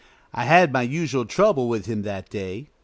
I 0.33 0.45
had 0.45 0.73
my 0.73 0.81
usual 0.81 1.25
trouble 1.25 1.69
with 1.69 1.85
him 1.85 2.01
that 2.01 2.27
day. 2.27 2.69